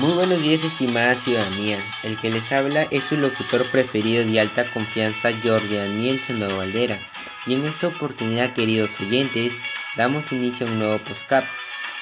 [0.00, 1.78] Muy buenos días, estimada ciudadanía.
[2.02, 6.98] El que les habla es su locutor preferido de alta confianza, Jorge Daniel Valdera.
[7.46, 9.52] Y en esta oportunidad, queridos oyentes,
[9.96, 11.44] damos inicio a un nuevo postcap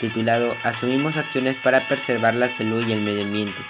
[0.00, 3.62] titulado Asumimos acciones para preservar la salud y el medio ambiente.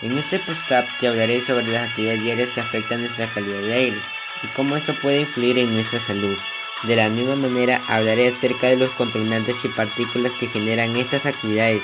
[0.00, 3.98] En este postcap te hablaré sobre las actividades diarias que afectan nuestra calidad de aire
[4.42, 6.38] y cómo esto puede influir en nuestra salud.
[6.84, 11.82] De la misma manera, hablaré acerca de los contaminantes y partículas que generan estas actividades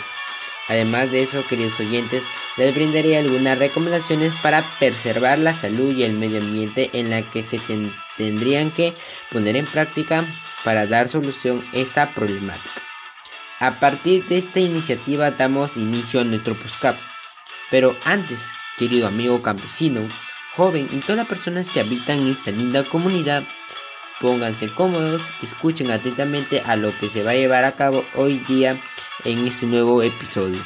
[0.69, 2.23] Además de eso, queridos oyentes,
[2.59, 7.43] les brindaré algunas recomendaciones para preservar la salud y el medio ambiente en la que
[7.43, 7.59] se
[8.17, 8.95] tendrían que
[9.33, 10.25] poner en práctica
[10.65, 12.83] para dar solución a esta problemática.
[13.61, 16.97] A partir de esta iniciativa damos inicio a nuestro postcap.
[17.71, 18.43] Pero antes,
[18.77, 20.07] querido amigo campesino,
[20.55, 23.43] joven y todas las personas que habitan esta linda comunidad,
[24.21, 28.81] pónganse cómodos, escuchen atentamente a lo que se va a llevar a cabo hoy día
[29.25, 30.61] en este nuevo episodio.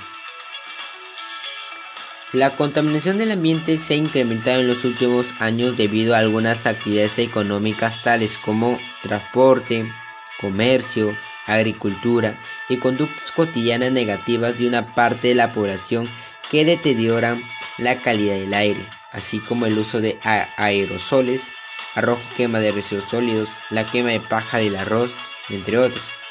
[2.32, 7.18] La contaminación del ambiente se ha incrementado en los últimos años debido a algunas actividades
[7.18, 9.92] económicas tales como transporte,
[10.40, 11.14] comercio,
[11.46, 16.08] agricultura y conductas cotidianas negativas de una parte de la población
[16.50, 17.42] que deterioran
[17.78, 21.42] la calidad del aire, así como el uso de aerosoles,
[21.94, 25.12] arrojo y quema de residuos sólidos, la quema de paja del arroz,
[25.50, 26.21] entre otros.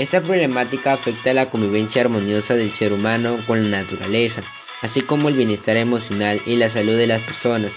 [0.00, 4.40] Esta problemática afecta a la convivencia armoniosa del ser humano con la naturaleza,
[4.80, 7.74] así como el bienestar emocional y la salud de las personas.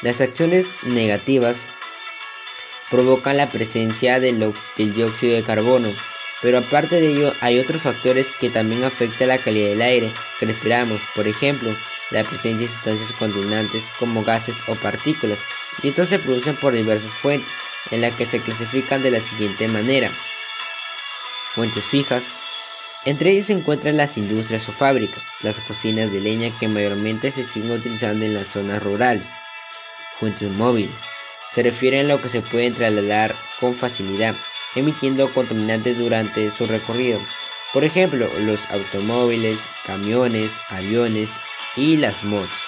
[0.00, 1.66] Las acciones negativas
[2.90, 5.90] provocan la presencia del, dióxido de carbono,
[6.40, 10.46] pero aparte de ello hay otros factores que también afectan la calidad del aire que
[10.46, 11.76] respiramos, por ejemplo,
[12.08, 15.38] la presencia de sustancias contaminantes como gases o partículas,
[15.82, 17.50] y estos se producen por diversas fuentes,
[17.90, 20.10] en las que se clasifican de la siguiente manera
[21.54, 22.24] fuentes fijas.
[23.04, 27.44] Entre ellos se encuentran las industrias o fábricas, las cocinas de leña que mayormente se
[27.44, 29.26] siguen utilizando en las zonas rurales.
[30.18, 31.00] Fuentes móviles.
[31.50, 34.34] Se refieren a lo que se puede trasladar con facilidad,
[34.74, 37.20] emitiendo contaminantes durante su recorrido.
[37.72, 41.38] Por ejemplo, los automóviles, camiones, aviones
[41.76, 42.62] y las motos.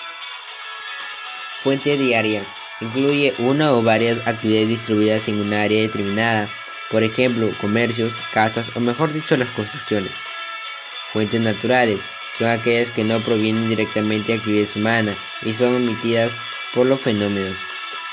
[1.61, 2.47] Fuente diaria.
[2.81, 6.49] Incluye una o varias actividades distribuidas en un área determinada
[6.95, 10.13] por ejemplo, comercios, casas o mejor dicho las construcciones.
[11.13, 11.99] Fuentes naturales
[12.39, 16.31] son aquellas que no provienen directamente de actividades humanas y son emitidas
[16.73, 17.57] por los fenómenos,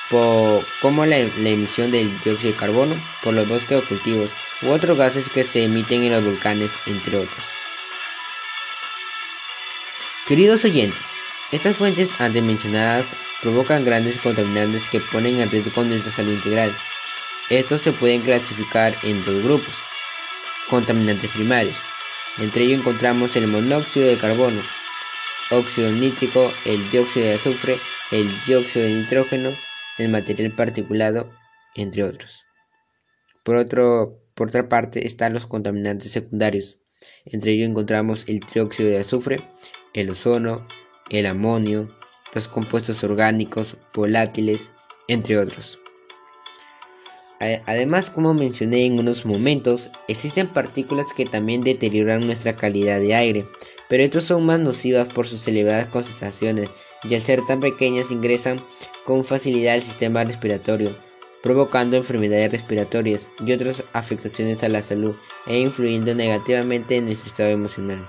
[0.10, 4.32] como la, la, emisión del dióxido de carbono por los bosques o cultivos
[4.64, 7.46] u otros gases que se emiten en los volcanes, entre otros.
[10.28, 11.04] Queridos oyentes,
[11.52, 16.76] estas fuentes antes mencionadas provocan grandes contaminantes que ponen en riesgo nuestra salud integral
[17.52, 19.74] estos se pueden clasificar en dos grupos,
[20.70, 21.76] contaminantes primarios.
[22.40, 24.62] Entre ellos encontramos el monóxido de carbono,
[25.50, 27.78] óxido nítrico, el dióxido de azufre,
[28.12, 29.50] el dióxido de nitrógeno,
[29.98, 31.30] el material particulado,
[31.76, 32.46] entre otros.
[33.44, 36.80] Por, otro, por otra parte están los contaminantes secundarios.
[37.26, 39.50] Entre ellos encontramos el trióxido de azufre,
[39.94, 40.66] el ozono,
[41.10, 41.94] el amonio,
[42.34, 44.72] los compuestos orgánicos, volátiles,
[45.10, 45.81] entre otros.
[47.66, 53.48] Además, como mencioné en unos momentos, existen partículas que también deterioran nuestra calidad de aire,
[53.90, 56.70] pero estas son más nocivas por sus elevadas concentraciones
[57.04, 58.64] y al ser tan pequeñas ingresan
[59.06, 60.96] con facilidad al sistema respiratorio,
[61.42, 65.16] provocando enfermedades respiratorias y otras afectaciones a la salud
[65.48, 68.08] e influyendo negativamente en nuestro estado emocional.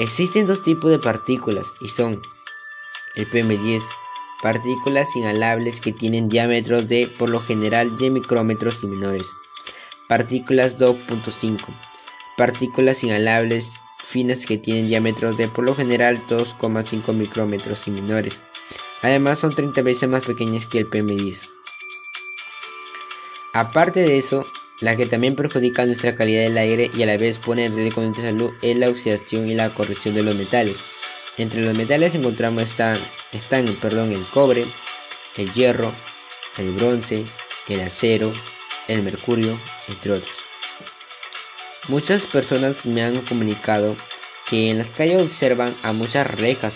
[0.00, 2.20] Existen dos tipos de partículas y son
[3.14, 3.80] el PM10
[4.42, 9.26] Partículas inhalables que tienen diámetros de por lo general de micrómetros y menores.
[10.08, 11.64] Partículas 2.5.
[12.36, 18.38] Partículas inhalables finas que tienen diámetros de por lo general 2,5 micrómetros y menores.
[19.02, 21.48] Además son 30 veces más pequeñas que el PM10.
[23.54, 24.46] Aparte de eso,
[24.80, 28.02] la que también perjudica nuestra calidad del aire y a la vez pone en riesgo
[28.02, 30.76] nuestra salud es la oxidación y la corrosión de los metales.
[31.38, 32.98] Entre los metales encontramos están,
[33.32, 34.64] están perdón, el cobre,
[35.36, 35.92] el hierro,
[36.56, 37.26] el bronce,
[37.68, 38.32] el acero,
[38.88, 40.34] el mercurio, entre otros.
[41.88, 43.96] Muchas personas me han comunicado
[44.48, 46.74] que en las calles observan a muchas rejas,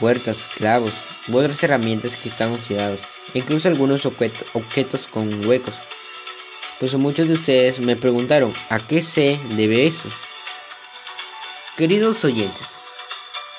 [0.00, 0.92] puertas, clavos
[1.28, 3.00] u otras herramientas que están oxidados,
[3.34, 5.74] incluso algunos objetos con huecos.
[6.80, 10.08] Pues muchos de ustedes me preguntaron a qué se debe eso.
[11.76, 12.66] Queridos oyentes,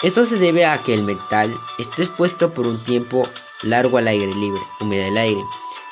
[0.03, 3.27] esto se debe a que el metal esté expuesto por un tiempo
[3.63, 5.41] largo al aire libre, humedad del aire,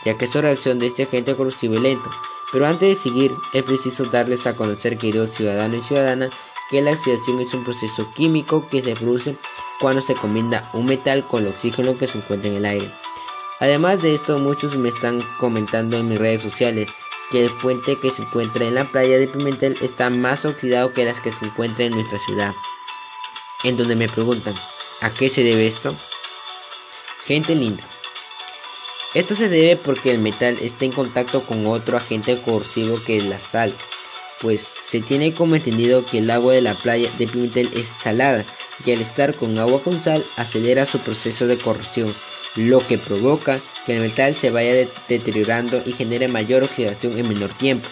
[0.03, 2.09] ya que es una reacción de este agente corrosivo y lento.
[2.51, 6.33] Pero antes de seguir, es preciso darles a conocer, queridos ciudadanos y ciudadanas,
[6.69, 9.37] que la oxidación es un proceso químico que se produce
[9.79, 12.91] cuando se combina un metal con el oxígeno que se encuentra en el aire.
[13.61, 16.91] Además de esto, muchos me están comentando en mis redes sociales
[17.31, 21.05] que el puente que se encuentra en la playa de Pimentel está más oxidado que
[21.05, 22.53] las que se encuentran en nuestra ciudad.
[23.63, 24.55] En donde me preguntan,
[25.01, 25.95] ¿a qué se debe esto?
[27.25, 27.87] Gente linda.
[29.13, 33.25] Esto se debe porque el metal está en contacto con otro agente corrosivo que es
[33.25, 33.75] la sal,
[34.39, 38.45] pues se tiene como entendido que el agua de la playa de Pimentel es salada
[38.85, 42.13] y al estar con agua con sal acelera su proceso de corrosión,
[42.55, 47.49] lo que provoca que el metal se vaya deteriorando y genere mayor oxidación en menor
[47.49, 47.87] tiempo.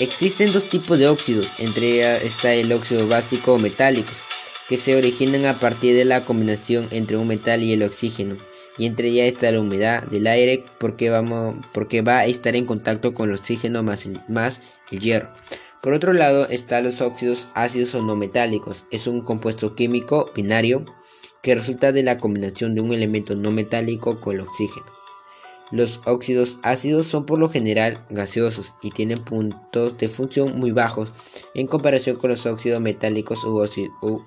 [0.00, 4.16] Existen dos tipos de óxidos, entre ellos está el óxido básico o metálicos,
[4.66, 8.38] que se originan a partir de la combinación entre un metal y el oxígeno,
[8.78, 12.64] y entre ellas está la humedad del aire porque, vamos, porque va a estar en
[12.64, 15.34] contacto con el oxígeno más más el hierro.
[15.82, 18.86] Por otro lado están los óxidos ácidos o no metálicos.
[18.90, 20.82] Es un compuesto químico binario
[21.42, 24.99] que resulta de la combinación de un elemento no metálico con el oxígeno.
[25.70, 31.12] Los óxidos ácidos son por lo general gaseosos y tienen puntos de función muy bajos
[31.54, 33.60] en comparación con los óxidos metálicos u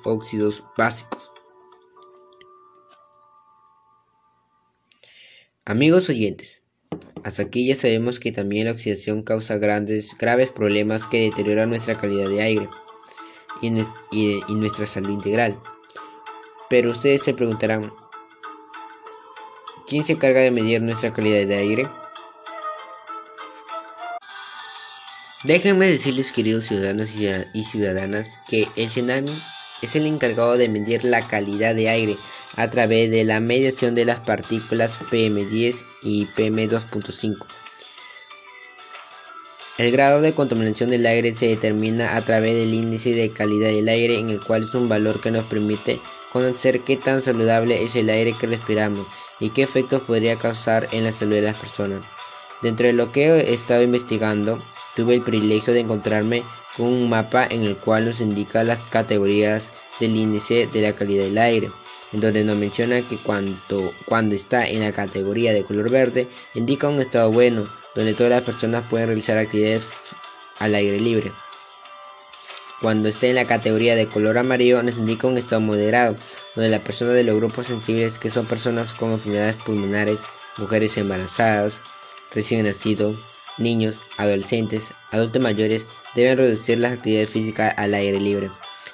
[0.05, 1.31] óxidos básicos.
[5.65, 6.61] Amigos oyentes,
[7.23, 11.95] hasta aquí ya sabemos que también la oxidación causa grandes, graves problemas que deterioran nuestra
[11.95, 12.69] calidad de aire
[13.61, 15.57] y, nuestra salud integral.
[16.69, 17.93] Pero ustedes se preguntarán,
[19.93, 21.83] ¿quién se encarga de medir nuestra calidad de aire?
[25.43, 27.11] Déjenme decirles, queridos ciudadanos
[27.53, 29.39] y ciudadanas, que el Senami
[29.83, 32.17] es el encargado de medir la calidad de aire
[32.55, 37.45] a través de la mediación de las partículas PM10 y PM2.5.
[39.77, 43.89] El grado de contaminación del aire se determina a través del índice de calidad del
[43.89, 45.99] aire, en el cual es un valor que nos permite
[46.31, 49.05] conocer qué tan saludable es el aire que respiramos
[49.39, 52.03] y qué efectos podría causar en la salud de las personas.
[52.61, 54.57] Dentro de lo que he estado investigando,
[54.95, 56.43] tuve el privilegio de encontrarme
[56.77, 59.69] con un mapa en el cual nos indica las categorías
[59.99, 61.69] del índice de la calidad del aire
[62.13, 67.01] en donde nos menciona que cuando, está en la categoría de color verde, indica un
[67.01, 70.15] estado bueno, donde todas las personas pueden realizar actividades
[70.59, 71.31] al aire libre.
[72.81, 76.15] Cuando está en la categoría de color amarillo, nos indica un estado moderado,
[76.55, 80.19] donde las personas de los grupos sensibles, que son personas con enfermedades pulmonares,
[80.57, 81.81] mujeres embarazadas,
[82.33, 83.17] recién nacidos,
[83.57, 85.85] niños, adolescentes, adultos mayores,
[86.15, 88.49] deben reducir las actividades físicas al aire libre.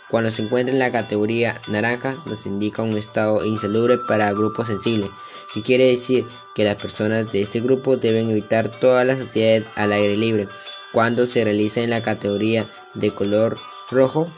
[0.10, 5.10] Cuando se encuentra en la categoría naranja, nos indica un estado insalubre para grupos sensibles,
[5.54, 6.26] que quiere decir
[6.56, 10.48] que las personas de este grupo deben evitar todas las actividades al aire libre.
[10.92, 12.66] Cuando se realiza en la categoría
[12.96, 13.58] de color
[13.92, 14.32] rojo,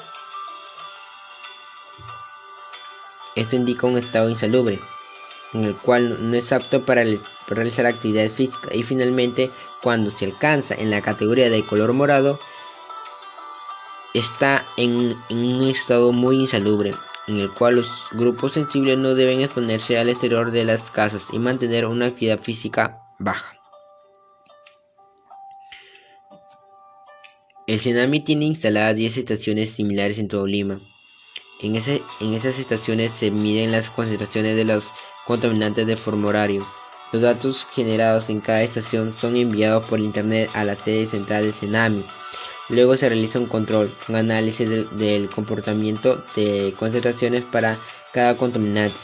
[3.36, 4.80] esto indica un estado insalubre,
[5.54, 7.04] en el cual no es apto para
[7.48, 8.74] realizar actividades físicas.
[8.74, 9.50] Y finalmente,
[9.82, 12.40] cuando se alcanza en la categoría de color morado,
[14.14, 16.94] está en, un estado muy insalubre,
[17.28, 21.40] en el cual los grupos sensibles no deben exponerse al exterior de las casas y
[21.40, 23.58] mantener una actividad física baja.
[27.68, 30.82] El Tsunami tiene instaladas 10 estaciones similares en todo Lima.
[31.62, 34.92] En, esas estaciones se miden las concentraciones de los
[35.26, 36.66] contaminantes de forma horario.
[37.12, 41.54] Los datos generados en cada estación son enviados por internet a la sede central del
[41.54, 42.04] Tsunami
[42.72, 47.78] Luego se realiza un control, un análisis del, comportamiento de concentraciones para
[48.14, 48.96] cada contaminante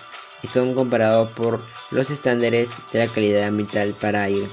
[0.41, 1.59] y son comparados por
[1.91, 4.47] los estándares de la calidad ambiental para aire.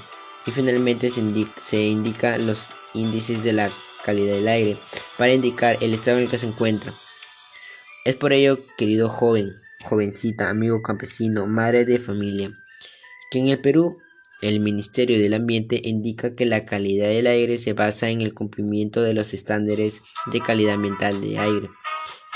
[0.46, 1.22] Y finalmente se,
[1.62, 3.70] se indica los índices de la
[4.04, 4.76] calidad del aire
[5.16, 6.92] para indicar el estado en el que se encuentra.
[8.04, 12.52] Es por ello, querido joven, jovencita, amigo campesino, madre de familia,
[13.30, 13.96] que en el Perú
[14.42, 19.00] el Ministerio del Ambiente indica que la calidad del aire se basa en el cumplimiento
[19.00, 21.70] de los estándares de calidad ambiental de aire,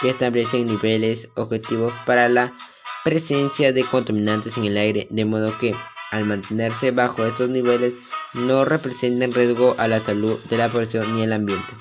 [0.00, 2.56] que establecen niveles objetivos para la
[3.04, 5.74] presencia de contaminantes en el aire, de modo que,
[6.10, 7.92] al mantenerse bajo estos niveles,
[8.32, 11.74] no representan riesgo a la salud de la población ni el ambiente.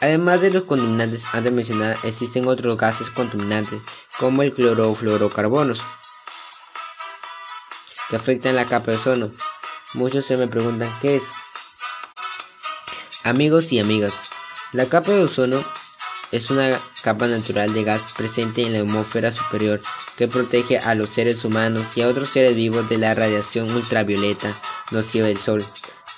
[0.00, 3.80] Además de los contaminantes antes mencionados, existen otros gases contaminantes,
[4.18, 5.80] como el clorofluorocarbonos,
[8.08, 9.30] que afectan la capa de ozono.
[9.94, 11.22] Muchos se me preguntan qué es.
[13.24, 14.14] Amigos y amigas,
[14.72, 15.62] la capa de ozono
[16.32, 19.80] es una capa natural de gas presente en la atmósfera superior
[20.16, 24.58] que protege a los seres humanos y a otros seres vivos de la radiación ultravioleta
[24.92, 25.62] nociva del Sol.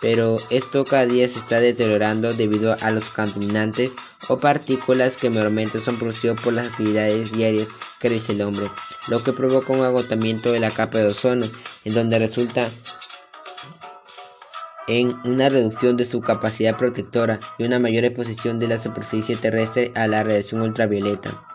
[0.00, 3.92] Pero esto cada día se está deteriorando debido a los contaminantes
[4.28, 7.68] o partículas que normalmente son producidos por las actividades diarias
[8.00, 8.66] que realiza el hombre,
[9.08, 11.46] lo que provoca un agotamiento de la capa de ozono,
[11.84, 12.68] en donde resulta
[14.88, 19.92] en una reducción de su capacidad protectora y una mayor exposición de la superficie terrestre
[19.94, 21.46] a la radiación ultravioleta.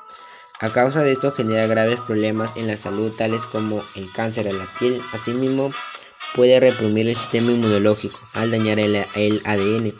[0.60, 4.54] A causa de esto genera graves problemas en la salud tales como el cáncer a
[4.54, 5.72] la piel, asimismo
[6.38, 9.92] puede reprimir el sistema inmunológico al dañar el, ADN.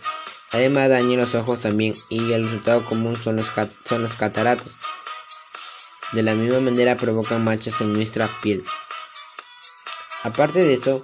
[0.54, 3.48] Además daña los ojos también y el resultado común son los,
[3.84, 4.76] son los cataratos.
[6.14, 8.64] De la misma manera provocan manchas en nuestra piel.
[10.24, 11.04] Aparte de eso,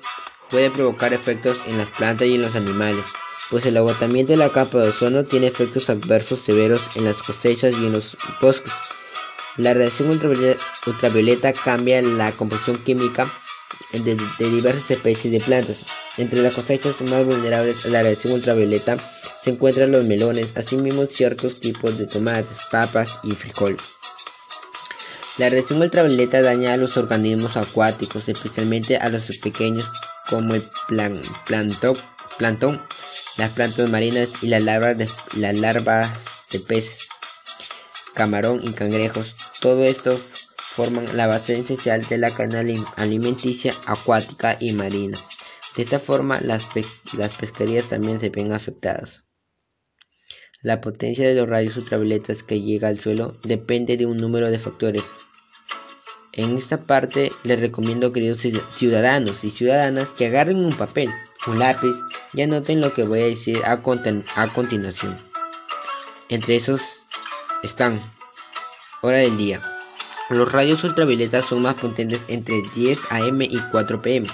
[0.51, 3.03] puede provocar efectos en las plantas y en los animales,
[3.49, 7.75] pues el agotamiento de la capa de ozono tiene efectos adversos severos en las cosechas
[7.79, 8.71] y en los bosques.
[9.57, 13.27] La radiación ultravioleta cambia la composición química
[14.03, 14.15] de,
[14.49, 15.85] diversas especies de plantas.
[16.17, 18.97] Entre las cosechas más vulnerables a la radiación ultravioleta
[19.41, 23.77] se encuentran los melones, asimismo ciertos tipos de tomates, papas y frijol.
[25.37, 29.89] La radiación ultravioleta daña a los organismos acuáticos, especialmente a los pequeños
[30.29, 30.63] como el
[32.37, 32.81] plantón,
[33.37, 36.09] las plantas marinas y las larvas de, las larvas
[36.51, 37.07] de peces,
[38.13, 39.35] camarón y cangrejos.
[39.59, 40.17] Todo esto
[40.75, 42.63] forman la base esencial de la cadena
[42.97, 45.17] alimenticia acuática y marina.
[45.77, 46.71] De esta forma, las,
[47.15, 49.23] las pesquerías también se ven afectadas.
[50.63, 54.57] La potencia de los rayos ultravioletas que llega al suelo depende de un número de
[54.57, 55.03] factores.
[56.31, 58.39] En esta parte les recomiendo, queridos
[58.75, 61.09] ciudadanos y ciudadanas, que agarren un papel,
[61.45, 61.95] un lápiz
[62.33, 65.19] y anoten lo que voy a decir a, a continuación.
[66.29, 67.01] Entre esos
[67.61, 68.01] están
[69.01, 69.61] hora del día,
[70.29, 74.27] los rayos ultravioletas son más potentes entre 10 am y 4 pm,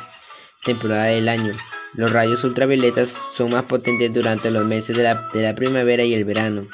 [0.63, 1.53] temporada del año.
[1.93, 6.67] Los rayos ultravioletas son más potentes durante los meses de la, primavera y el verano.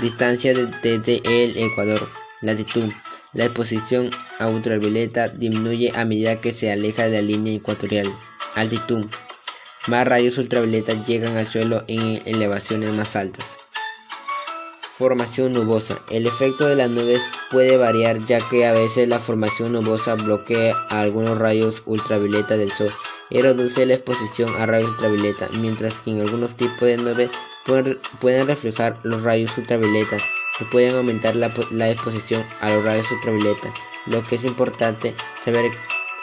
[0.00, 2.08] Distancia desde el Ecuador.
[2.40, 2.90] Latitud.
[3.34, 8.06] La exposición a ultravioleta disminuye a medida que se aleja de la línea ecuatorial.
[8.54, 9.06] Altitud.
[9.88, 13.58] Más rayos ultravioletas llegan al suelo en elevaciones más altas.
[14.96, 15.98] Formación nubosa.
[16.08, 17.20] El efecto de las nubes
[17.50, 22.92] puede variar ya que a veces la formación nubosa bloquea algunos rayos ultravioleta del sol
[23.28, 27.30] y reduce la exposición a rayos ultravioleta, mientras que en algunos tipos de nubes
[27.66, 30.16] pueden, reflejar los rayos ultravioleta
[30.60, 33.74] y pueden aumentar la, la exposición a los rayos ultravioleta.
[34.06, 35.12] Lo que es importante
[35.44, 35.72] saber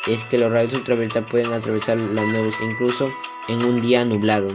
[0.08, 3.14] es que los rayos ultravioleta pueden atravesar las nubes incluso
[3.50, 4.48] en un día nublado.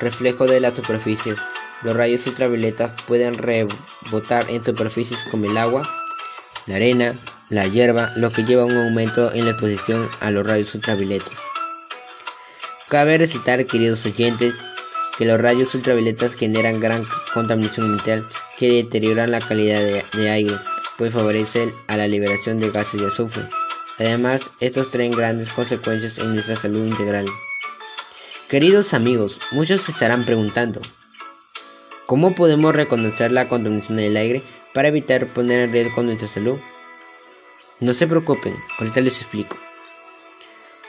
[0.00, 1.36] Reflejo de la superficie.
[1.82, 5.82] Los rayos ultravioletas pueden rebotar en superficies como el agua,
[6.66, 7.14] la arena,
[7.48, 11.40] la hierba, lo que lleva a un aumento en la exposición a los rayos ultravioletas.
[12.88, 14.54] Cabe recitar, queridos oyentes,
[15.18, 19.80] que los rayos ultravioletas generan gran contaminación ambiental que deterioran la calidad
[20.12, 20.54] de, aire,
[20.98, 23.44] pues favorecen a la liberación de gases de azufre.
[23.98, 27.26] Además, estos traen grandes consecuencias en nuestra salud integral.
[28.48, 30.80] Queridos amigos, muchos se estarán preguntando,
[32.06, 34.42] ¿Cómo podemos reconocer la contaminación del aire
[34.74, 36.58] para evitar poner en riesgo nuestra salud?
[37.80, 39.56] No se preocupen, ahorita les explico.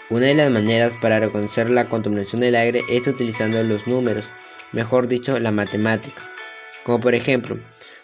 [0.09, 4.25] Una de las maneras para reconocer la contaminación del aire es utilizando los números,
[4.71, 6.29] mejor dicho, la matemática.
[6.83, 7.57] Como por ejemplo,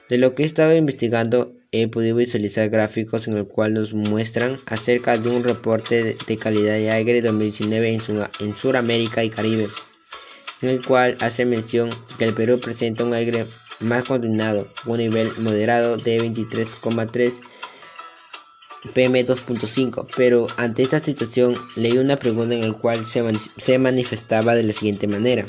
[0.09, 4.57] de lo que he estado investigando he podido visualizar gráficos en el cual nos muestran
[4.65, 7.99] acerca de un reporte de calidad de aire 2019
[8.39, 9.67] en, Sudamérica y Caribe
[10.61, 13.47] en el cual hace mención que el Perú presenta un aire
[13.79, 17.33] más contaminado, un nivel moderado de 23,3
[18.93, 23.23] PM2.5, pero ante esta situación leí una pregunta en la cual se,
[23.57, 25.45] se manifestaba de la siguiente manera.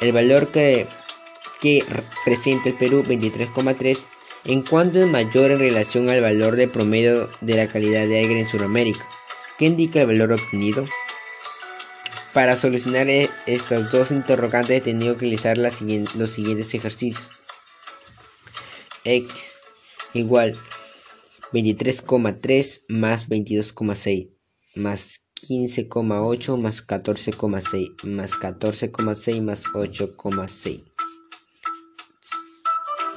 [0.00, 0.86] El valor que,
[1.60, 1.84] que
[2.24, 3.98] presenta el Perú 23,3
[4.46, 8.40] en cuanto es mayor en relación al valor de promedio de la calidad de aire
[8.40, 9.06] en Sudamérica.
[9.58, 10.84] ¿Qué indica el valor obtenido?
[12.34, 17.28] Para solucionar e-, estos dos interrogantes he tenido que utilizar los siguientes ejercicios.
[19.04, 19.54] X
[20.14, 20.58] igual
[21.52, 24.30] 23,3 más 22,6
[24.74, 30.84] más 15,8 más 14,6 más 14,6 más 8,6.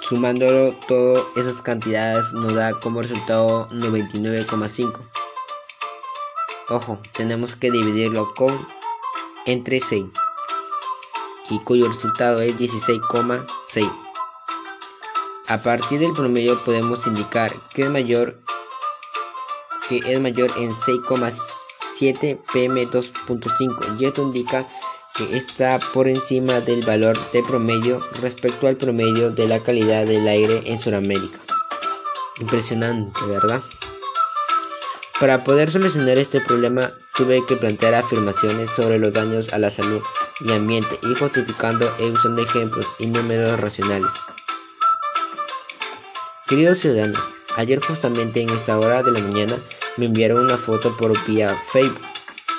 [0.01, 5.09] Sumándolo todas esas cantidades nos da como resultado 99,5.
[6.69, 8.76] Ojo, tenemos que dividirlo con
[9.47, 10.05] entre 6
[11.49, 13.91] y cuyo resultado es 16,6.
[15.47, 18.39] A partir del promedio podemos indicar que es mayor
[19.89, 21.57] que es mayor en 6,6
[21.97, 24.67] 7 PM2.5 y esto indica
[25.15, 30.27] que está por encima del valor de promedio respecto al promedio de la calidad del
[30.27, 31.39] aire en Sudamérica.
[32.39, 33.63] Impresionante, ¿verdad?
[35.19, 40.01] Para poder solucionar este problema tuve que plantear afirmaciones sobre los daños a la salud
[40.39, 44.13] y ambiente y justificando e usando ejemplos y números racionales.
[46.47, 47.19] Queridos ciudadanos,
[47.57, 49.59] ayer justamente en esta hora de la mañana
[49.97, 52.01] me enviaron una foto por vía Facebook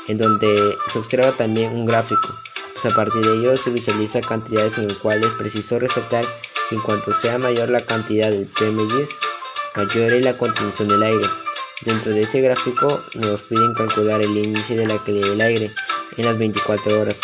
[0.09, 2.35] en donde se observa también un gráfico.
[2.73, 6.27] Pues a partir de ello se visualiza cantidades en las cuales preciso resaltar
[6.69, 9.09] que en cuanto sea mayor la cantidad del PM10,
[9.77, 11.27] mayor es la contaminación del aire.
[11.82, 15.73] Dentro de ese gráfico nos piden calcular el índice de la calidad del aire
[16.16, 17.20] en las 24 horas.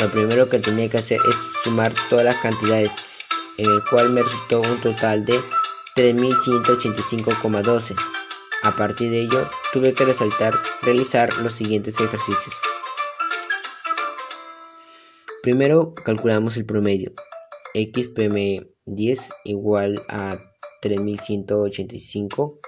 [0.00, 2.90] Lo primero que tenía que hacer es sumar todas las cantidades,
[3.56, 5.38] en el cual me resultó un total de
[5.94, 7.94] 3.185,12.
[8.64, 12.56] A partir de ello, tuve que resaltar, realizar los siguientes ejercicios.
[15.44, 17.12] Primero, calculamos el promedio.
[17.72, 20.38] XPM10 igual a
[20.82, 22.58] 3185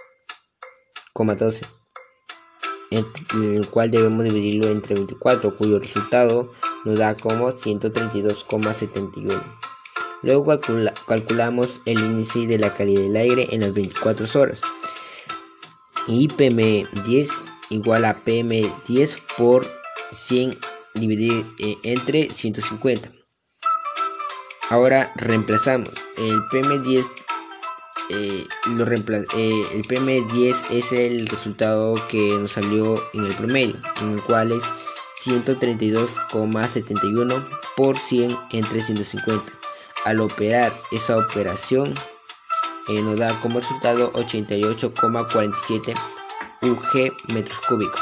[1.24, 1.66] 2,12,
[2.90, 6.52] el cual debemos dividirlo entre 24, cuyo resultado
[6.84, 9.42] nos da como 132,71.
[10.22, 10.58] Luego
[11.06, 14.60] calculamos el índice de la calidad del aire en las 24 horas.
[16.08, 17.30] Y PM10
[17.70, 19.66] igual a PM10 por
[20.10, 20.50] 100
[20.94, 23.12] dividido eh, entre 150.
[24.70, 27.06] Ahora reemplazamos el PM10
[28.10, 34.12] eh, lo eh, el PM10 es el resultado que nos salió en el promedio, en
[34.12, 34.62] el cual es
[35.22, 39.44] 132,71 por 100 entre 150.
[40.04, 41.92] Al operar esa operación
[42.88, 45.94] eh, nos da como resultado 88,47
[46.62, 48.00] UG metros cúbicos.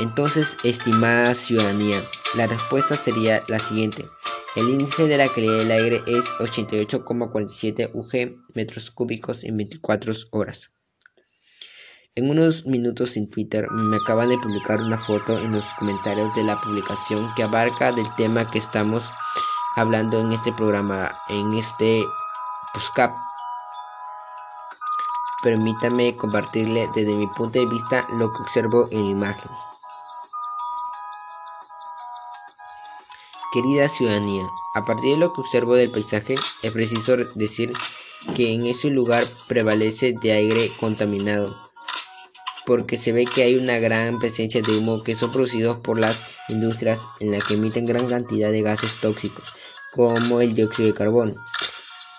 [0.00, 4.08] Entonces, estimada ciudadanía, la respuesta sería la siguiente.
[4.54, 10.70] El índice de la calidad del aire es 88,47 UG metros cúbicos en 24 horas.
[12.14, 16.44] En unos minutos en Twitter me acaban de publicar una foto en los comentarios de
[16.44, 19.10] la publicación que abarca del tema que estamos
[19.74, 22.04] hablando en este programa, en este
[22.74, 23.10] PUSCAP.
[25.42, 29.50] Permítame compartirle desde mi punto de vista lo que observo en la imagen.
[33.54, 34.42] Querida ciudadanía,
[34.74, 37.72] a partir de lo que observo del paisaje, es preciso decir
[38.34, 41.56] que en ese lugar prevalece de aire contaminado,
[42.66, 46.20] porque se ve que hay una gran presencia de humo que son producidos por las
[46.48, 49.54] industrias en las que emiten gran cantidad de gases tóxicos,
[49.92, 51.34] como el dióxido de carbono.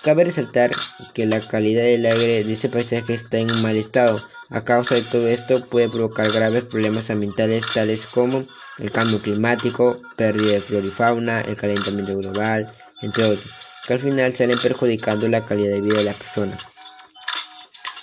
[0.05, 0.69] Cabe resaltar
[1.15, 5.01] que la calidad del aire de ese paisaje está en mal estado, a causa de
[5.01, 8.45] todo esto puede provocar graves problemas ambientales tales como
[8.77, 13.51] el cambio climático, pérdida de flora y fauna, el calentamiento global, entre otros,
[13.87, 16.61] que al final salen perjudicando la calidad de vida de las personas.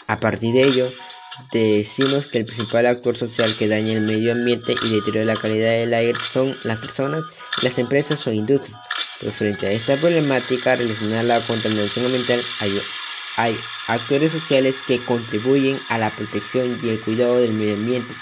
[0.09, 0.93] A partir de ello,
[1.53, 5.71] decimos que el principal actor social que daña el medio ambiente y deteriora la calidad
[5.71, 7.23] del aire son las personas,
[7.63, 8.77] las empresas o industrias.
[9.23, 12.43] Pero frente a esta problemática relacionada a la contaminación ambiental
[13.37, 13.57] hay
[13.87, 18.15] actores sociales que contribuyen a la protección y el cuidado del medio ambiente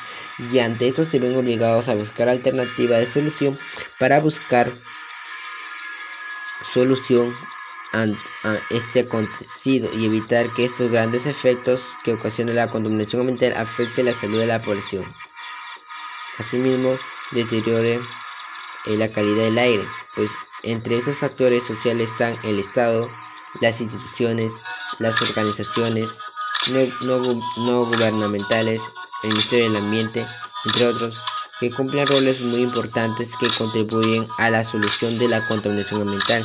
[0.53, 3.59] y ante esto se ven obligados a buscar alternativas de solución
[3.99, 4.75] para buscar
[6.61, 7.35] solución
[7.95, 8.07] a
[8.69, 14.13] este acontecido y evitar que estos grandes efectos que ocasiona la contaminación ambiental afecte la
[14.13, 15.05] salud de la población.
[16.37, 16.99] Asimismo,
[17.31, 18.01] deteriore
[18.85, 20.31] eh, la calidad del aire, pues
[20.63, 23.09] entre esos actores sociales están el Estado,
[23.61, 24.55] las instituciones,
[24.99, 26.19] las organizaciones
[27.03, 28.83] no, gubernamentales,
[29.23, 30.27] el Ministerio del Ambiente,
[30.65, 31.23] entre otros,
[31.59, 36.45] que cumplen roles muy importantes que contribuyen a la solución de la contaminación ambiental.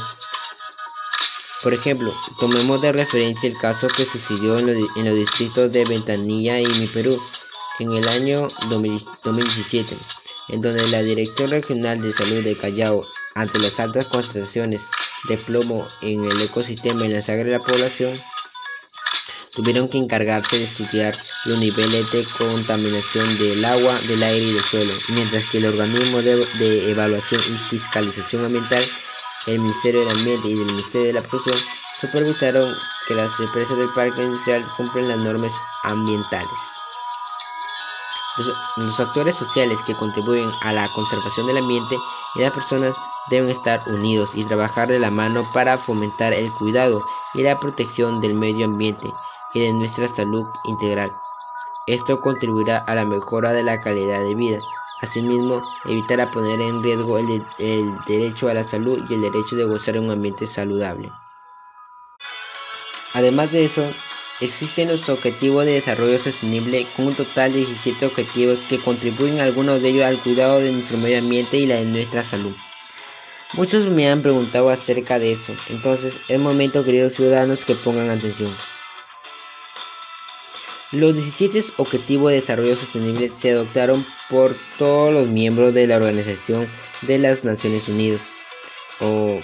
[1.64, 6.68] Por ejemplo, tomemos de referencia el caso que sucedió en, los distritos de Ventanilla y
[6.68, 7.20] Mi Perú
[7.80, 9.98] en el año 2017,
[10.50, 14.86] en donde la Dirección Regional de Salud de Callao, ante las altas concentraciones
[15.28, 18.14] de plomo en el ecosistema y la sangre de la población,
[19.56, 24.64] tuvieron que encargarse de estudiar los niveles de contaminación del agua, del aire y del
[24.64, 28.84] suelo, mientras que el organismo de, evaluación y fiscalización ambiental,
[29.48, 31.58] el Ministerio del Ambiente y el Ministerio de la Producción,
[32.00, 32.76] supervisaron
[33.08, 35.54] que las empresas del parque industrial cumplen las normas
[35.84, 36.85] ambientales.
[38.38, 41.98] Los, actores sociales que contribuyen a la conservación del ambiente
[42.36, 42.94] y las personas
[43.30, 48.22] deben estar unidos y trabajar de la mano para fomentar el cuidado y la protección
[48.22, 49.12] del medio ambiente
[49.54, 51.12] y de nuestra salud integral.
[51.88, 54.60] Esto contribuirá a la mejora de la calidad de vida
[55.02, 59.56] Asimismo, evitar a poner en riesgo el, el derecho a la salud y el derecho
[59.56, 61.12] de gozar de un ambiente saludable.
[63.16, 63.90] Además de eso,
[64.42, 69.82] existen los Objetivos de Desarrollo Sostenible con un total de 17 objetivos que contribuyen algunos
[69.82, 72.54] de ellos al cuidado de nuestro medio ambiente y la de nuestra salud.
[73.54, 78.54] Muchos me han preguntado acerca de eso, entonces es momento, queridos ciudadanos, que pongan atención.
[80.92, 86.70] Los 17 Objetivos de Desarrollo Sostenible se adoptaron por todos los miembros de la Organización
[87.04, 88.22] de las Naciones Unidas,
[89.00, 89.40] o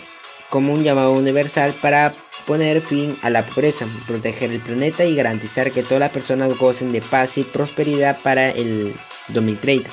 [0.50, 2.14] como un llamado universal para
[2.46, 6.92] poner fin a la pobreza, proteger el planeta y garantizar que todas las personas gocen
[6.92, 8.96] de paz y prosperidad para el
[9.30, 9.90] 2030.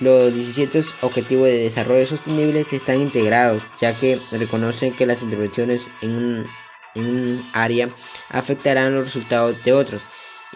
[0.00, 6.46] Los 17 Objetivos de Desarrollo Sostenible están integrados, ya que reconocen que las intervenciones en
[6.94, 7.88] un, área
[8.28, 10.04] afectarán los resultados de otros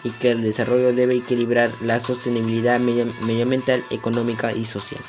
[0.03, 5.01] y que el desarrollo debe equilibrar la sostenibilidad medioambiental, económica y social.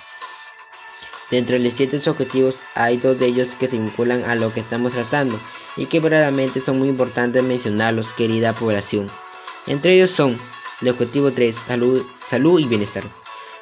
[1.30, 4.60] Dentro de los siete objetivos hay dos de ellos que se vinculan a lo que
[4.60, 5.38] estamos tratando
[5.78, 9.08] y que verdaderamente son muy importantes mencionarlos, querida población.
[9.66, 10.38] Entre ellos son
[10.82, 13.04] el objetivo 3, salud, salud y bienestar.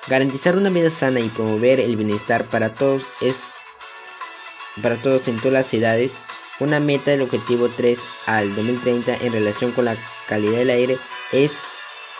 [0.08, 3.38] Garantizar una vida sana y promover el bienestar para todos es
[4.82, 6.18] para todos en todas las edades.
[6.58, 10.98] Una meta del objetivo 3 al 2030 en relación con la calidad del aire
[11.32, 11.60] es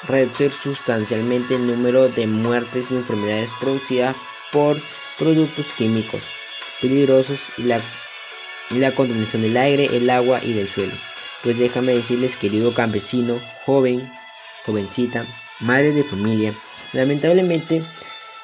[0.07, 4.15] reducir sustancialmente el número de muertes y enfermedades producidas
[4.53, 4.77] por
[5.19, 6.25] productos químicos
[6.81, 7.81] peligrosos y la
[8.71, 10.95] la contaminación del aire, el agua y del suelo.
[11.43, 14.11] Pues déjame decirles, querido campesino, joven,
[14.65, 15.27] jovencita,
[15.61, 16.55] madre de familia,
[16.93, 17.85] lamentablemente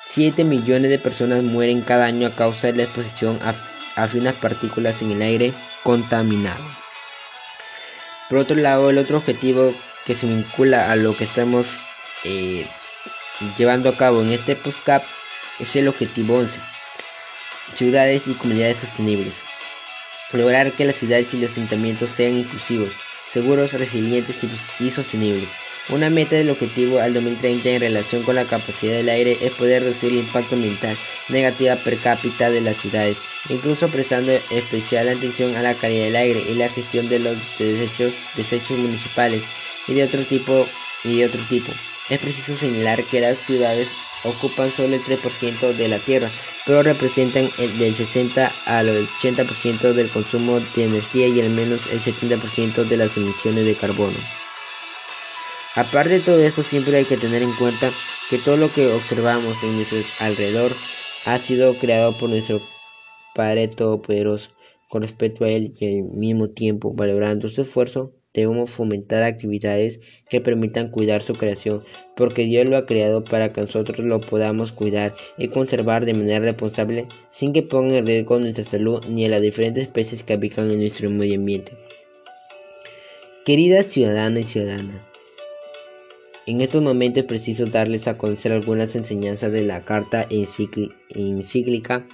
[0.04, 5.00] 7 millones de personas mueren cada año a causa de la exposición a, finas partículas
[5.02, 6.64] en el aire contaminado.
[8.28, 11.82] Por otro lado, el otro objetivo que se vincula a lo que estamos
[12.24, 12.66] eh,
[13.56, 15.04] llevando a cabo en este POSCAP
[15.60, 16.60] es el objetivo 11,
[17.74, 19.42] ciudades y comunidades sostenibles.
[20.32, 22.92] Lograr que las ciudades y los asentamientos sean inclusivos,
[23.28, 24.44] seguros, resilientes
[24.80, 25.50] y sostenibles.
[25.88, 29.82] Una meta del objetivo al 2030 en relación con la capacidad del aire es poder
[29.82, 30.96] reducir el impacto ambiental
[31.28, 33.18] negativa per cápita de las ciudades,
[33.48, 38.14] incluso prestando especial atención a la calidad del aire y la gestión de los desechos,
[38.78, 39.42] municipales
[39.88, 40.66] y de otro tipo.
[42.08, 43.88] Es preciso señalar que las ciudades
[44.24, 46.30] ocupan solo el 3% de la tierra,
[46.66, 52.00] pero representan el del 60 al 80% del consumo de energía y al menos el
[52.00, 54.16] 70% de las emisiones de carbono.
[55.74, 57.90] Aparte de todo esto, siempre hay que tener en cuenta
[58.28, 60.72] que todo lo que observamos en nuestro alrededor
[61.24, 62.60] ha sido creado por nuestro
[63.34, 64.50] Padre Todopoderoso.
[64.90, 70.40] Con respecto a Él y al mismo tiempo valorando su esfuerzo, debemos fomentar actividades que
[70.40, 71.84] permitan cuidar su creación,
[72.16, 76.40] porque Dios lo ha creado para que nosotros lo podamos cuidar y conservar de manera
[76.40, 80.70] responsable sin que ponga en riesgo nuestra salud ni a las diferentes especies que habitan
[80.70, 81.72] en nuestro medio ambiente.
[83.44, 85.02] Queridas ciudadanas y ciudadanas,
[86.46, 92.06] en estos momentos es preciso darles a conocer algunas enseñanzas de la carta encíclica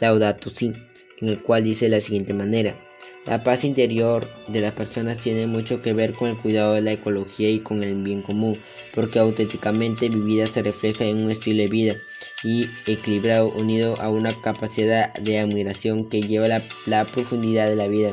[0.00, 0.72] Laudato Si,
[1.20, 2.78] en el cual dice de la siguiente manera:
[3.26, 6.92] la paz interior de las personas tiene mucho que ver con el cuidado de la
[6.92, 8.58] ecología y con el bien común,
[8.94, 11.96] porque auténticamente vivida se refleja en un estilo de vida
[12.42, 17.88] y equilibrado unido a una capacidad de admiración que lleva la, la profundidad de la
[17.88, 18.12] vida.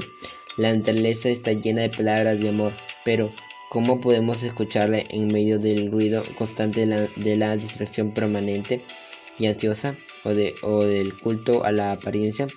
[0.58, 3.34] La naturaleza está llena de palabras de amor, pero
[3.70, 8.84] ¿cómo podemos escucharla en medio del ruido constante de la, distracción permanente
[9.38, 12.48] y ansiosa o del culto a la apariencia?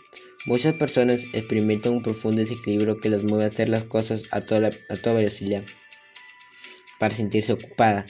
[0.46, 4.70] Muchas personas experimentan un profundo desequilibrio que las mueve a hacer las cosas a toda,
[5.14, 5.62] velocidad
[6.98, 8.07] para sentirse ocupada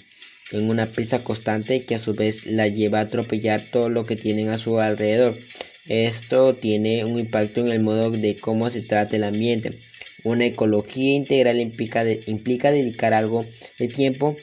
[0.51, 4.16] en una prisa constante que a su vez la lleva a atropellar todo lo que
[4.16, 5.38] tienen a su alrededor.
[5.87, 9.79] Esto tiene un impacto en el modo de cómo se trata el ambiente.
[10.25, 13.47] Una ecología integral implica, implica dedicar algo
[13.79, 14.37] de tiempo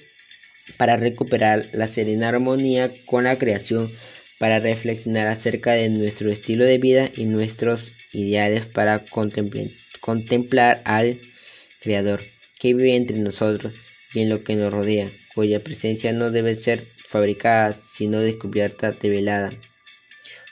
[0.78, 3.92] para recuperar la serena armonía con la creación
[4.42, 11.22] para reflexionar acerca de nuestro estilo de vida y nuestros ideales para contemplar al
[11.80, 12.22] Creador
[12.58, 13.72] que vive entre nosotros
[14.16, 19.54] y en lo que nos rodea, cuya presencia no debe ser fabricada, sino descubierta, develada.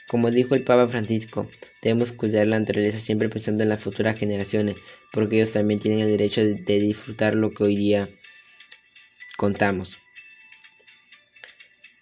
[0.06, 1.50] Como dijo el Papa Francisco,
[1.82, 4.76] debemos cuidar la naturaleza siempre pensando en las futuras generaciones,
[5.12, 8.08] porque ellos también tienen el derecho de disfrutar lo que hoy día
[9.36, 9.98] contamos.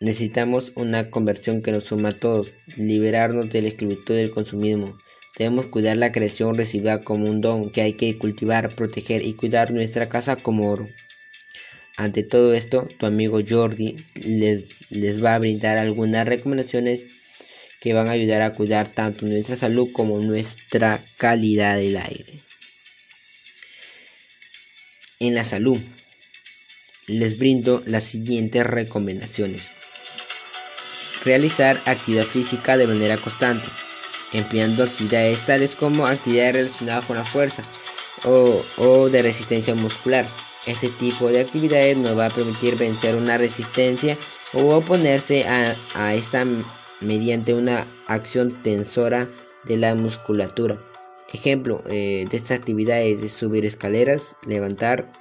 [0.00, 4.96] Necesitamos una conversión que nos suma a todos, liberarnos de la esclavitud del consumismo.
[5.36, 9.72] Debemos cuidar la creación recibida como un don que hay que cultivar, proteger y cuidar
[9.72, 10.88] nuestra casa como oro.
[11.96, 17.04] Ante todo esto, tu amigo Jordi les, les va a brindar algunas recomendaciones
[17.80, 22.40] que van a ayudar a cuidar tanto nuestra salud como nuestra calidad del aire.
[25.18, 25.80] En la salud,
[27.08, 29.72] les brindo las siguientes recomendaciones.
[31.28, 33.66] Realizar actividad física de manera constante,
[34.32, 37.64] empleando actividades tales como actividades relacionadas con la fuerza
[38.24, 40.26] o, de resistencia muscular.
[40.64, 44.16] Este tipo de actividades nos va a permitir vencer una resistencia
[44.54, 46.46] o oponerse a, esta
[47.02, 49.28] mediante una acción tensora
[49.64, 50.82] de la musculatura.
[51.30, 55.12] Ejemplo eh, de estas actividades es subir escaleras, levantar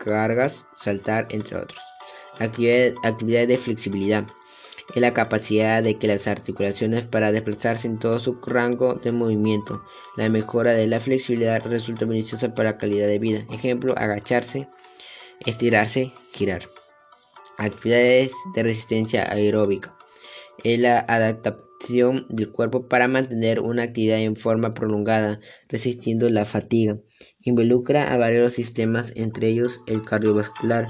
[0.00, 1.78] cargas, saltar, entre otros.
[2.40, 4.26] actividades de flexibilidad
[4.94, 9.82] es la capacidad de que las articulaciones para desplazarse en todo su rango de movimiento.
[10.16, 13.46] La mejora de la flexibilidad resulta beneficiosa para la calidad de vida.
[13.50, 14.68] Ejemplo, agacharse,
[15.46, 16.68] estirarse, girar.
[17.56, 19.96] Actividades de resistencia aeróbica.
[20.62, 26.98] Es la adaptación del cuerpo para mantener una actividad en forma prolongada, resistiendo la fatiga.
[27.40, 30.88] Involucra a varios sistemas, entre ellos el cardiovascular,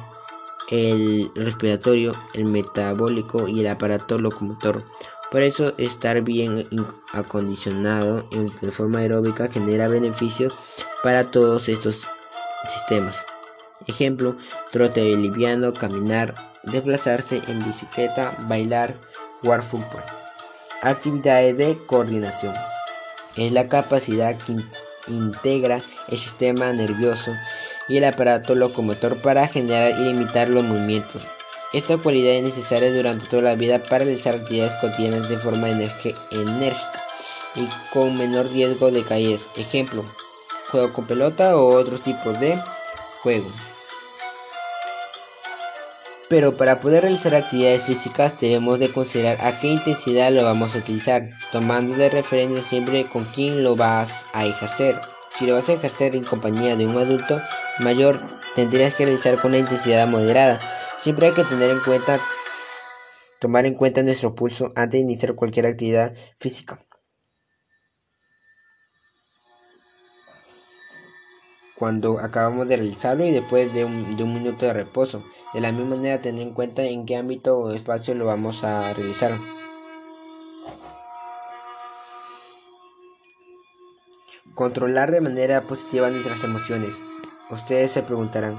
[0.72, 4.82] el respiratorio, el metabólico y el aparato locomotor.
[5.30, 6.66] Por eso estar bien
[7.12, 10.54] acondicionado en forma aeróbica genera beneficios
[11.02, 12.08] para todos estos
[12.68, 13.24] sistemas.
[13.86, 14.34] Ejemplo,
[14.70, 18.94] trote liviano, caminar, desplazarse en bicicleta, bailar,
[19.42, 20.02] jugar fútbol.
[20.80, 22.54] Actividades de coordinación.
[23.36, 24.56] Es la capacidad que
[25.08, 27.32] integra el sistema nervioso
[27.88, 31.22] y el aparato locomotor para generar y limitar los movimientos.
[31.72, 36.18] Esta cualidad es necesaria durante toda la vida para realizar actividades cotidianas de forma enérgica
[37.54, 39.42] y con menor riesgo de caídas.
[39.56, 40.04] Ejemplo,
[40.70, 42.58] juego con pelota o otros tipos de
[43.22, 43.48] juego.
[46.28, 50.78] Pero para poder realizar actividades físicas debemos de considerar a qué intensidad lo vamos a
[50.78, 54.98] utilizar, tomando de referencia siempre con quién lo vas a ejercer.
[55.30, 57.38] Si lo vas a ejercer en compañía de un adulto
[57.80, 58.20] mayor,
[58.54, 60.60] tendrías que realizar con una intensidad moderada.
[60.98, 62.20] Siempre hay que tener en cuenta,
[63.40, 66.78] tomar en cuenta nuestro pulso antes de iniciar cualquier actividad física.
[71.76, 75.24] Cuando acabamos de realizarlo y después de un, de un minuto de reposo.
[75.52, 78.92] De la misma manera, tener en cuenta en qué ámbito o espacio lo vamos a
[78.94, 79.36] realizar.
[84.54, 86.94] Controlar de manera positiva nuestras emociones.
[87.52, 88.58] Ustedes se preguntarán,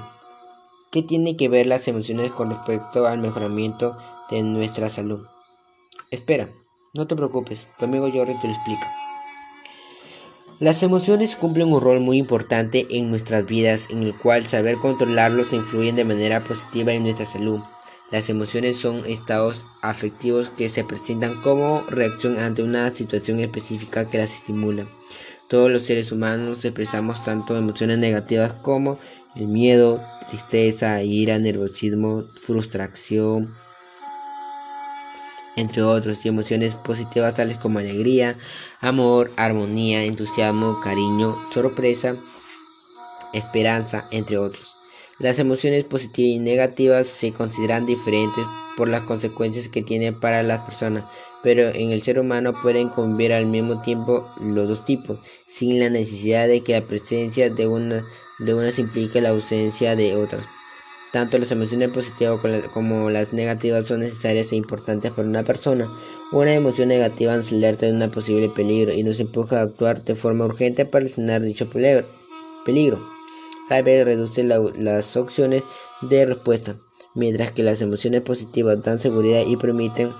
[0.92, 3.98] ¿qué tiene que ver las emociones con respecto al mejoramiento
[4.30, 5.26] de nuestra salud?
[6.12, 6.48] Espera,
[6.92, 8.94] no te preocupes, tu amigo Jordi te lo explica.
[10.60, 15.52] Las emociones cumplen un rol muy importante en nuestras vidas en el cual saber controlarlos
[15.52, 17.58] influyen de manera positiva en nuestra salud.
[18.12, 24.18] Las emociones son estados afectivos que se presentan como reacción ante una situación específica que
[24.18, 24.86] las estimula.
[25.54, 28.98] Todos los seres humanos expresamos tanto emociones negativas como
[29.36, 33.54] el miedo, tristeza, ira, nerviosismo, frustración,
[35.54, 38.36] entre otros, y emociones positivas tales como alegría,
[38.80, 42.16] amor, armonía, entusiasmo, cariño, sorpresa,
[43.32, 44.74] esperanza, entre otros.
[45.20, 48.44] Las emociones positivas y negativas se consideran diferentes
[48.76, 51.04] por las consecuencias que tienen para las personas,
[51.44, 55.90] pero en el ser humano pueden convivir al mismo tiempo los dos tipos, sin la
[55.90, 58.04] necesidad de que la presencia de una
[58.40, 60.44] de unas implique la ausencia de otras.
[61.12, 62.40] Tanto las emociones positivas
[62.72, 65.86] como las negativas son necesarias e importantes para una persona.
[66.32, 70.14] Una emoción negativa nos alerta de un posible peligro y nos empuja a actuar de
[70.16, 72.98] forma urgente para eliminar dicho peligro.
[73.68, 75.62] A vez reduce las opciones
[76.00, 76.76] de respuesta,
[77.14, 80.10] mientras que las emociones positivas dan seguridad y permiten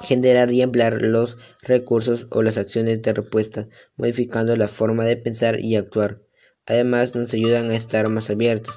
[0.00, 5.60] generar y emplear los recursos o las acciones de respuesta, modificando la forma de pensar
[5.60, 6.20] y actuar.
[6.66, 8.74] Además, nos ayudan a estar más abiertos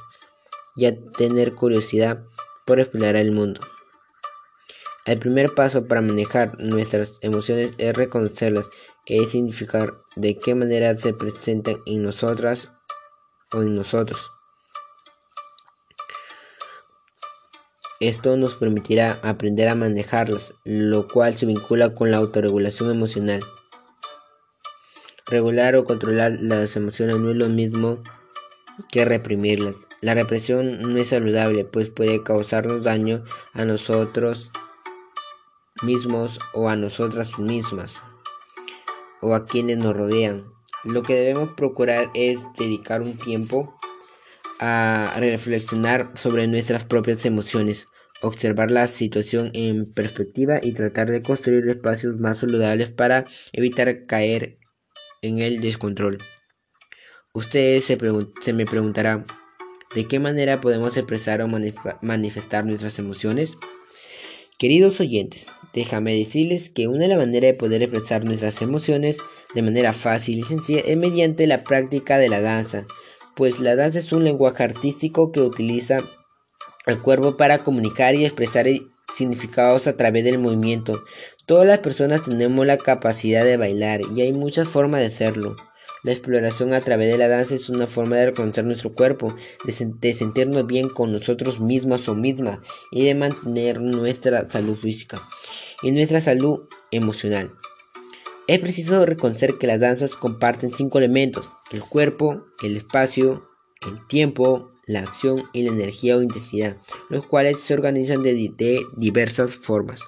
[0.76, 2.20] y a tener curiosidad
[2.66, 3.62] por explorar el mundo.
[5.06, 8.70] El primer paso para manejar nuestras emociones es reconocerlas,
[9.06, 12.70] es significar de qué manera se presentan en nosotras
[13.52, 14.33] o en nosotros.
[18.06, 23.42] Esto nos permitirá aprender a manejarlas, lo cual se vincula con la autorregulación emocional.
[25.26, 28.04] Regular o controlar las emociones no es lo mismo
[28.92, 29.88] que reprimirlas.
[30.02, 34.52] La represión no es saludable, pues puede causarnos daño a nosotros
[35.82, 38.04] mismos o a nosotras mismas
[39.22, 40.44] o a quienes nos rodean.
[40.84, 43.74] Lo que debemos procurar es dedicar un tiempo
[44.60, 47.88] a reflexionar sobre nuestras propias emociones,
[48.24, 54.56] observar la situación en perspectiva y tratar de construir espacios más saludables para evitar caer
[55.22, 56.18] en el descontrol.
[57.34, 59.26] Ustedes se, me preguntarán,
[59.94, 61.48] ¿de qué manera podemos expresar o
[62.02, 63.58] manifestar nuestras emociones?
[64.58, 69.18] Queridos oyentes, déjame decirles que una de las maneras de poder expresar nuestras emociones
[69.54, 72.86] de manera fácil y sencilla es mediante la práctica de la danza,
[73.36, 76.04] pues la danza es un lenguaje artístico que utiliza
[76.86, 78.68] el cuerpo para comunicar y expresar
[79.14, 81.04] significados a través del movimiento.
[81.46, 85.56] Todas las personas tenemos la capacidad de bailar y hay muchas formas de hacerlo.
[86.04, 90.14] La exploración a través de la danza es una forma de reconocer nuestro cuerpo, de,
[90.14, 92.60] sentirnos bien con nosotros mismos o mismas
[92.92, 95.22] y de mantener nuestra salud física
[95.82, 97.54] y nuestra salud emocional.
[98.48, 103.50] Es preciso reconocer que las danzas comparten cinco elementos, el cuerpo, el espacio,
[103.88, 106.78] el tiempo, la acción y la energía o intensidad,
[107.10, 110.02] los cuales se organizan de, diversas formas.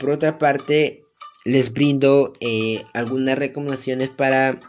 [0.00, 1.02] Por otra parte,
[1.44, 4.60] les brindo eh, algunas recomendaciones para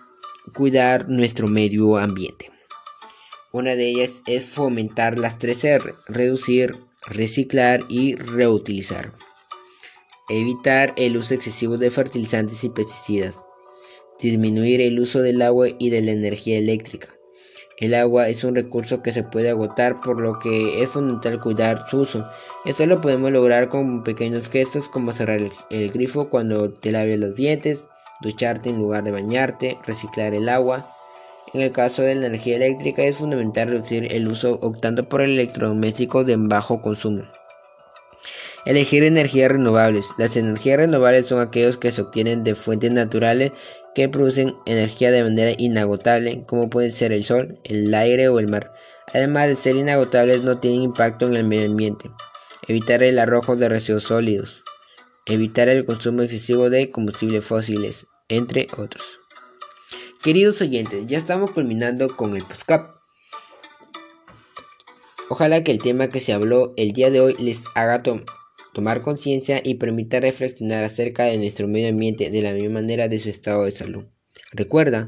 [0.54, 2.52] cuidar nuestro medio ambiente.
[3.52, 6.76] Una de ellas es fomentar las 3R, reducir,
[7.08, 9.14] reciclar y reutilizar.
[10.30, 13.44] Evitar el uso excesivo de fertilizantes y pesticidas.
[14.20, 17.10] Disminuir el uso del agua y de la energía eléctrica.
[17.78, 21.86] El agua es un recurso que se puede agotar, por lo que es fundamental cuidar
[21.90, 22.26] su uso.
[22.66, 27.36] Esto lo podemos lograr con pequeños gestos como cerrar el, grifo cuando te laves los
[27.36, 27.86] dientes,
[28.22, 30.88] ducharte en lugar de bañarte, reciclar el agua.
[31.54, 35.32] En el caso de la energía eléctrica es fundamental reducir el uso optando por el
[35.32, 37.24] electrodoméstico de bajo consumo.
[38.66, 40.12] Elegir energías renovables.
[40.18, 43.52] Las energías renovables son aquellos que se obtienen de fuentes naturales
[43.94, 48.50] que producen energía de manera inagotable, como pueden ser el sol, el aire o el
[48.50, 48.74] mar.
[49.14, 52.10] Además de ser inagotables, no tienen impacto en el medio ambiente.
[52.68, 54.64] Evitar el arrojo de residuos sólidos.
[55.26, 59.20] Evitar el consumo excesivo de combustibles fósiles, entre otros.
[60.24, 62.96] Queridos oyentes, ya estamos culminando con el podcast.
[65.30, 68.26] Ojalá que el tema que se habló el día de hoy les haga tomar
[69.02, 73.30] conciencia y permita reflexionar acerca de nuestro medio ambiente de la misma manera de su
[73.30, 74.06] estado de salud.
[74.52, 75.06] Recuerda,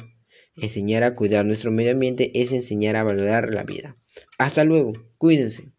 [0.55, 3.97] enseñar a cuidar nuestro medio ambiente es enseñar a valorar la vida.
[4.37, 5.74] Hasta luego, cuídense.